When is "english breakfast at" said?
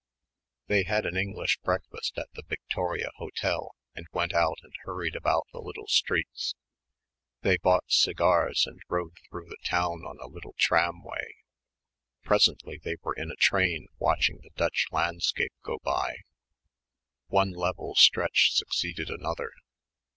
1.15-2.31